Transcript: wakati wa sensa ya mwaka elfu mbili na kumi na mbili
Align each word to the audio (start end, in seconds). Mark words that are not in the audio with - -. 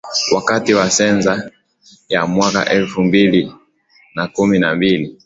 wakati 0.35 0.73
wa 0.73 0.89
sensa 0.89 1.51
ya 2.09 2.25
mwaka 2.27 2.69
elfu 2.69 3.03
mbili 3.03 3.53
na 4.15 4.27
kumi 4.27 4.59
na 4.59 4.75
mbili 4.75 5.17